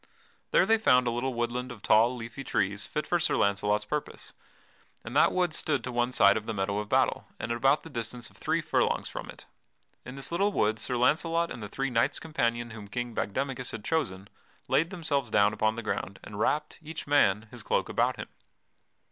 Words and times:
There 0.49 0.65
they 0.65 0.79
found 0.79 1.05
a 1.05 1.11
little 1.11 1.35
woodland 1.35 1.71
of 1.71 1.83
tall, 1.83 2.15
leafy 2.15 2.43
trees 2.43 2.87
fit 2.87 3.05
for 3.05 3.19
Sir 3.19 3.35
Launcelot's 3.35 3.85
purpose, 3.85 4.33
and 5.03 5.15
that 5.15 5.31
wood 5.31 5.53
stood 5.53 5.83
to 5.83 5.91
one 5.91 6.11
side 6.11 6.37
of 6.37 6.47
the 6.47 6.55
meadow 6.55 6.79
of 6.79 6.89
battle 6.89 7.27
and 7.39 7.51
at 7.51 7.55
about 7.55 7.83
the 7.83 7.89
distance 7.91 8.27
of 8.31 8.35
three 8.35 8.61
furlongs 8.61 9.07
from 9.09 9.29
it. 9.29 9.45
In 10.03 10.15
this 10.15 10.31
little 10.31 10.51
wood 10.51 10.79
Sir 10.79 10.97
Launcelot 10.97 11.51
and 11.51 11.61
the 11.61 11.69
three 11.69 11.91
knights 11.91 12.17
companion 12.17 12.71
whom 12.71 12.87
King 12.87 13.13
Bagdemagus 13.13 13.69
had 13.69 13.85
chosen 13.85 14.27
laid 14.67 14.89
themselves 14.89 15.29
down 15.29 15.53
upon 15.53 15.75
the 15.75 15.83
ground 15.83 16.19
and 16.23 16.39
wrapped, 16.39 16.79
each 16.81 17.05
man, 17.05 17.47
his 17.51 17.61
cloak 17.61 17.87
about 17.87 18.15
him. 18.15 18.29